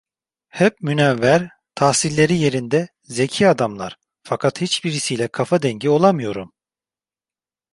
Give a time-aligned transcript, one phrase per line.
[0.49, 6.53] Hep münevver, tahsilleri yerinde, zeki adamlar; fakat hiçbirisi ile kafa dengi olamıyorum.